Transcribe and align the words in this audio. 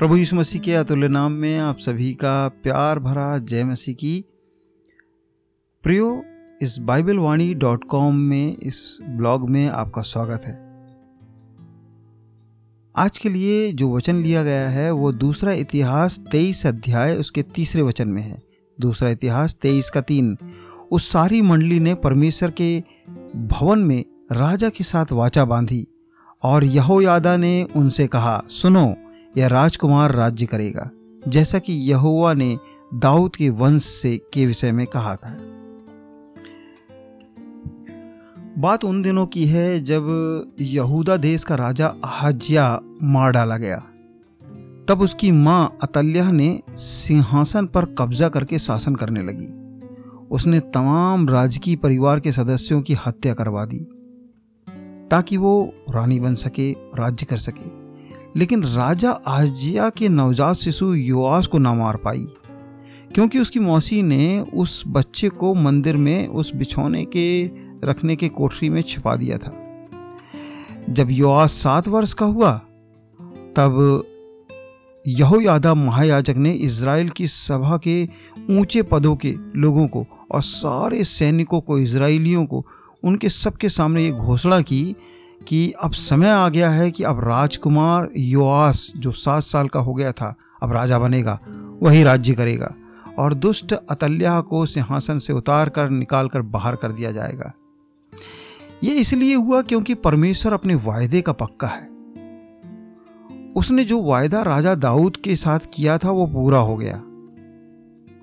प्रभु 0.00 0.16
यीशु 0.16 0.36
मसीह 0.36 0.60
के 0.60 0.74
अतुल्य 0.74 1.08
नाम 1.08 1.32
में 1.32 1.58
आप 1.58 1.78
सभी 1.78 2.14
का 2.14 2.48
प्यार 2.48 2.98
भरा 2.98 3.38
जय 3.38 3.64
मसीह 3.64 3.94
की। 3.94 4.24
प्रियो, 5.82 6.22
इस 6.62 6.78
बाइबल 6.78 7.18
वाणी 7.18 7.54
डॉट 7.54 7.84
कॉम 7.84 8.16
में, 8.16 8.56
इस 8.56 8.98
ब्लॉग 9.08 9.50
में 9.50 9.68
आपका 9.68 10.02
स्वागत 10.02 10.42
है। 10.44 10.54
आज 12.96 13.18
के 13.18 13.28
लिए 13.28 13.72
जो 13.72 13.96
वचन 13.96 14.14
लिया 14.14 14.44
गया 14.44 14.68
है, 14.68 14.90
वो 14.90 15.12
दूसरा 15.12 15.52
इतिहास 15.52 16.20
तेईस 16.30 16.66
अध्याय, 16.66 17.16
उसके 17.16 17.42
तीसरे 17.42 17.82
वचन 17.82 18.08
में 18.08 18.22
है। 18.22 18.42
दूसरा 18.80 19.08
इतिहास 19.08 19.54
तेईस 19.54 19.90
का 19.90 20.00
तीन। 20.00 20.38
उस 20.92 21.12
सारी 21.12 21.42
मंडली 21.42 21.80
ने 21.80 21.94
परमेश्वर 21.94 22.50
के 22.50 22.82
भवन 23.36 23.78
में 23.78 24.04
राजा 24.32 24.68
के 24.68 24.84
साथ 24.84 25.06
वाचा 25.12 25.44
बांधी 25.44 25.86
और 26.42 26.64
यहोयादा 26.64 27.36
ने 27.36 27.66
उनसे 27.76 28.06
कहा, 28.06 28.42
सुनो 28.48 28.94
यह 29.36 29.46
राजकुमार 29.46 30.12
राज्य 30.12 30.46
करेगा, 30.46 30.90
जैसा 31.28 31.58
कि 31.58 31.72
यहोवा 31.72 32.34
ने 32.34 32.58
दाऊद 32.94 33.36
के 33.36 33.48
वंश 33.50 33.84
से 33.84 34.16
के 34.32 34.46
विषय 34.46 34.72
में 34.72 34.86
कहा 34.86 35.16
था। 35.16 35.36
बात 38.58 38.84
उन 38.84 39.02
दिनों 39.02 39.26
की 39.26 39.46
है 39.46 39.80
जब 39.80 40.06
यहूदा 40.60 41.16
देश 41.16 41.44
का 41.44 41.54
राजा 41.54 41.94
हजिया 42.20 42.80
मार 43.02 43.32
डाला 43.32 43.56
गया। 43.56 43.78
तब 44.88 45.00
उसकी 45.00 45.30
माँ 45.30 45.78
अतल्या 45.82 46.30
ने 46.30 46.60
सिंहासन 46.70 47.66
पर 47.66 47.84
कब्जा 47.84 48.28
करके 48.28 48.58
शासन 48.58 48.94
करने 48.94 49.22
लगी। 49.22 49.48
उसने 50.30 50.60
तमाम 50.60 51.28
राजकीय 51.28 51.76
परिवार 51.76 52.20
के 52.20 52.32
सदस्यों 52.32 52.82
की 52.82 52.94
हत्या 53.06 53.34
करवा 53.34 53.64
दी, 53.64 53.78
ताकि 55.10 55.36
वो 55.36 55.74
रानी 55.90 56.20
बन 56.20 56.34
सके, 56.34 56.72
राज्य 56.72 57.26
कर 57.26 57.36
सके। 57.36 57.79
लेकिन 58.36 58.62
राजा 58.64 59.10
आजिया 59.10 59.88
के 59.90 60.08
नवजात 60.08 60.56
शिशु 60.56 60.92
युवास 60.94 61.46
को 61.46 61.58
ना 61.58 61.74
मार 61.74 61.96
पाई, 61.96 62.26
क्योंकि 63.14 63.38
उसकी 63.38 63.60
मौसी 63.60 64.02
ने 64.02 64.40
उस 64.54 64.82
बच्चे 64.86 65.28
को 65.28 65.54
मंदिर 65.54 65.96
में 65.96 66.28
उस 66.28 66.54
बिछौने 66.54 67.04
के, 67.04 67.50
रखने 67.84 68.16
के 68.16 68.28
कोठरी 68.28 68.68
में 68.68 68.82
छिपा 68.82 69.16
दिया 69.16 69.38
था। 69.38 69.52
जब 70.90 71.10
युवास 71.10 71.52
सात 71.52 71.88
वर्ष 71.88 72.12
का 72.12 72.26
हुआ, 72.26 72.52
तब 73.56 74.04
यहोयादा 75.04 75.74
महायाजक 75.74 76.36
ने 76.36 76.52
इज़राइल 76.52 77.08
की 77.08 77.26
सभा 77.26 77.76
के 77.76 78.08
ऊँचे 78.50 78.82
पदों 78.82 79.16
के 79.16 79.34
लोगों 79.56 79.86
को 79.86 80.06
और 80.32 80.42
सारे 80.42 81.04
सैनिकों 81.04 81.60
को 81.60 81.78
इसराइलियों 81.78 82.44
को, 82.46 82.64
उनके 83.04 83.28
सबके 83.28 83.68
सामने 83.68 84.04
ये 84.04 84.10
घोषणा 84.10 84.60
की 84.60 84.96
कि 85.48 85.72
अब 85.72 85.92
समय 85.92 86.28
आ 86.28 86.48
गया 86.48 86.70
है 86.70 86.90
कि 86.90 87.02
अब 87.02 87.24
राजकुमार 87.24 88.08
युवास 88.16 88.92
जो 88.96 89.10
सात 89.10 89.42
साल 89.42 89.68
का 89.68 89.80
हो 89.80 89.94
गया 89.94 90.12
था, 90.12 90.34
अब 90.62 90.72
राजा 90.72 90.98
बनेगा, 90.98 91.40
वही 91.82 92.02
राज्य 92.02 92.34
करेगा 92.34 92.74
और 93.18 93.34
दुष्ट 93.34 93.72
अतल्या 93.72 94.40
को 94.40 94.66
सिंहासन 94.66 95.18
से 95.18 95.32
उतार 95.32 95.68
कर 95.68 95.90
निकाल 95.90 96.28
कर 96.28 96.42
बाहर 96.42 96.76
कर 96.76 96.92
दिया 96.92 97.12
जाएगा। 97.12 97.52
ये 98.84 98.94
इसलिए 98.94 99.34
हुआ 99.34 99.62
क्योंकि 99.62 99.94
परमेश्वर 99.94 100.52
अपने 100.52 100.74
वायदे 100.74 101.20
का 101.20 101.32
पक्का 101.32 101.66
है। 101.66 101.90
उसने 103.56 103.84
जो 103.84 104.02
वायदा 104.02 104.42
राजा 104.42 104.74
दाऊद 104.74 105.16
के 105.16 105.36
साथ 105.36 105.58
किया 105.74 105.98
था, 105.98 106.10
वो 106.10 106.26
पूरा 106.26 106.58
हो 106.58 106.76
गया। 106.76 107.02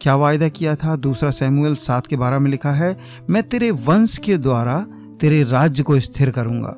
क्या 0.00 0.16
वायदा 0.16 0.48
किया 0.48 0.76
था? 0.76 0.96
दूसरा 0.96 1.30
सैमुअल 1.30 1.74
सात 1.74 2.06
के 2.06 2.16
बारह 2.16 2.38
में 2.38 2.50
लिखा 2.50 2.70
है, 2.70 2.98
मैं 3.30 3.42
तेरे 3.42 3.70
वंश 3.70 4.18
के 4.18 4.38
द्वारा 4.38 4.86
तेरे 5.20 5.42
राज्य 5.42 5.82
को 5.82 6.00
स्थिर 6.00 6.30
करूँगा। 6.30 6.76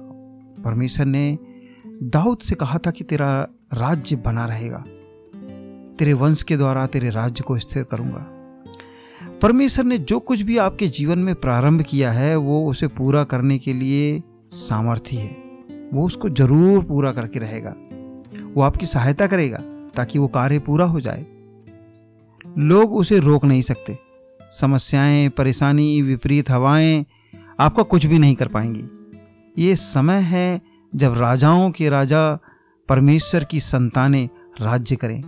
परमेश्वर 0.68 1.06
ने 1.06 1.38
दाऊद 2.02 2.38
से 2.38 2.54
कहा 2.54 2.78
था 2.78 2.90
कि 2.90 3.04
तेरा 3.04 3.48
राज्य 3.74 4.16
बना 4.16 4.44
रहेगा। 4.44 4.84
तेरे 5.98 6.12
वंश 6.12 6.42
के 6.42 6.56
द्वारा 6.56 6.86
तेरे 6.86 7.10
राज्य 7.10 7.44
को 7.46 7.58
स्थिर 7.58 7.82
करूँगा। 7.82 8.34
परमेश्वर 9.42 9.84
ने 9.84 9.98
जो 9.98 10.18
कुछ 10.20 10.40
भी 10.40 10.58
आपके 10.58 10.88
जीवन 10.88 11.18
में 11.18 11.34
प्रारंभ 11.34 11.82
किया 11.82 12.12
है, 12.12 12.36
वो 12.36 12.70
उसे 12.70 12.88
पूरा 12.88 13.24
करने 13.24 13.58
के 13.58 13.72
लिए 13.72 14.22
सामर्थ्य 14.52 15.16
है। 15.16 15.36
वो 15.92 16.06
उसको 16.06 16.28
ज़रूर 16.28 16.84
पूरा 16.84 17.12
करके 17.12 17.38
रहेगा। 17.38 17.74
वो 18.54 18.62
आपकी 18.62 18.86
सहायता 18.86 19.26
करेगा 19.26 19.58
ताकि 19.96 20.18
वो 20.18 20.28
कार्य 20.28 20.58
पूरा 20.58 20.84
हो 20.84 21.00
जाए। 21.00 21.26
लोग 22.58 22.94
उसे 22.94 23.18
रोक 23.18 23.44
नहीं 23.44 23.62
सकते। 23.62 23.98
समस्याएँ, 24.60 25.28
परेशानी, 25.28 26.02
विपरीत 26.02 26.50
हवाएँ 26.50 27.06
आपका 27.60 27.82
कुछ 27.82 28.06
भी 28.06 28.18
नहीं 28.18 28.34
कर 28.34 28.48
पाएँगी। 28.48 28.84
ये 29.58 29.76
समय 29.76 30.16
है 30.16 30.60
जब 30.96 31.14
राजाओं 31.18 31.70
के 31.70 31.88
राजा 31.88 32.38
परमेश्वर 32.88 33.44
की 33.44 33.60
संतानें 33.60 34.28
राज्य 34.60 34.96
करें। 34.96 35.22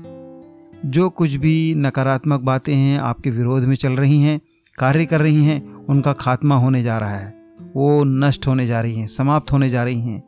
जो 0.85 1.11
कुछ 1.11 1.33
भी 1.33 1.75
नकारात्मक 1.77 2.41
बातें 2.41 2.75
हैं, 2.75 2.99
आपके 2.99 3.31
विरोध 3.31 3.63
में 3.63 3.77
चल 3.77 3.93
रही 3.93 4.23
हैं, 4.23 4.41
कार्य 4.79 5.07
कर 5.07 5.21
रही 5.21 5.45
हैं, 5.45 5.87
उनका 5.87 6.13
खात्मा 6.13 6.57
होने 6.57 6.83
जा 6.83 6.99
रहा 6.99 7.17
है। 7.17 7.35
वो 7.77 8.05
नष्ट 8.05 8.47
होने 8.47 8.67
जा 8.67 8.81
रही 8.81 8.97
हैं, 8.97 9.07
समाप्त 9.07 9.53
होने 9.53 9.71
जा 9.71 9.85
रही 9.85 10.01
हैं। 10.01 10.23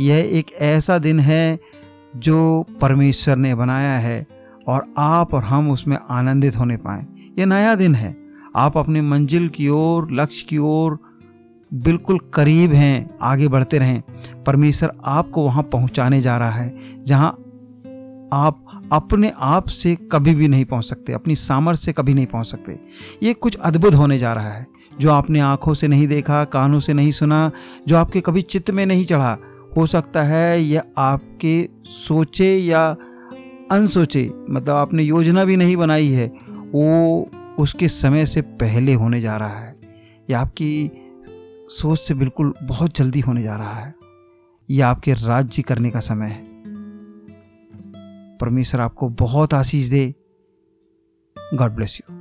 यह 0.00 0.16
एक 0.16 0.52
ऐसा 0.52 0.98
दिन 0.98 1.20
है 1.20 1.60
जो 2.16 2.66
परमेश्वर 2.80 3.36
ने 3.36 3.54
बनाया 3.54 3.98
है 3.98 4.26
और 4.68 4.94
आप 4.98 5.34
और 5.34 5.44
हम 5.44 5.70
उसमें 5.70 5.98
आनंदित 6.10 6.56
होने 6.56 6.76
पाएँ। 6.76 7.06
यह 7.38 7.46
नया 7.46 7.74
दिन 7.74 7.94
है। 7.94 8.16
आप 8.56 8.78
अपने 8.78 9.02
मंजिल 9.02 9.48
की 9.48 9.68
ओर, 9.68 10.08
लक्ष्य 10.12 10.46
की 10.48 10.58
ओर 10.58 11.15
बिल्कुल 11.70 12.18
करीब 12.34 12.72
हैं, 12.72 13.10
आगे 13.22 13.48
बढ़ते 13.48 13.78
रहें। 13.78 14.02
परमेश्वर 14.46 14.92
आपको 15.04 15.44
वहाँ 15.44 15.62
पहुँचाने 15.62 16.20
जा 16.20 16.36
रहा 16.38 16.50
है, 16.50 17.04
जहाँ 17.04 17.30
आप 18.32 18.62
अपने 18.92 19.32
आप 19.38 19.68
से 19.68 19.94
कभी 20.12 20.34
भी 20.34 20.48
नहीं 20.48 20.64
पहुँच 20.64 20.84
सकते, 20.84 21.12
अपनी 21.12 21.34
सामर्थ्य 21.36 21.84
से 21.84 21.92
कभी 21.92 22.14
नहीं 22.14 22.26
पहुँच 22.26 22.46
सकते। 22.46 22.78
ये 23.22 23.34
कुछ 23.34 23.56
अद्भुत 23.56 23.94
होने 23.94 24.18
जा 24.18 24.32
रहा 24.32 24.50
है, 24.50 24.66
जो 25.00 25.10
आपने 25.10 25.40
आँखों 25.40 25.74
से 25.74 25.88
नहीं 25.88 26.08
देखा, 26.08 26.44
कानों 26.44 26.80
से 26.80 26.92
नहीं 26.92 27.12
सुना, 27.12 27.50
जो 27.88 27.96
आपके 27.96 28.20
कभी 28.20 28.42
चित्त 28.42 28.70
में 28.70 28.84
नहीं 28.86 29.04
चढ़ा। 29.04 29.36
हो 29.76 29.86
सकता 29.86 30.22
है 30.22 30.62
यह 30.62 30.82
आपके 30.98 31.68
सोचे 31.84 32.56
या 32.56 32.96
अनसोचे 33.70 34.30
मतलब 34.50 34.74
आपने 34.74 35.02
योजना 35.02 35.44
भी 35.44 35.56
नहीं 35.56 35.76
बनाई 35.76 36.08
है, 36.08 36.26
वो 36.74 37.30
उसके 37.58 37.88
समय 37.88 38.26
से 38.26 38.40
पहले 38.40 38.94
होने 38.94 39.20
जा 39.20 39.36
रहा 39.36 39.58
है। 39.58 39.74
या 40.30 40.40
आपकी 40.40 40.90
सोच 41.68 41.98
से 41.98 42.14
बिल्कुल 42.14 42.54
बहुत 42.62 42.96
जल्दी 42.96 43.20
होने 43.20 43.42
जा 43.42 43.56
रहा 43.56 43.74
है। 43.74 43.94
यह 44.70 44.88
आपके 44.88 45.14
राज्य 45.14 45.62
करने 45.62 45.90
का 45.90 46.00
समय 46.00 46.26
है। 46.26 46.44
परमेश्वर 48.38 48.80
आपको 48.80 49.08
बहुत 49.08 49.54
आशीष 49.54 49.86
दे। 49.86 50.14
God 51.54 51.72
bless 51.72 52.00
you 52.00 52.15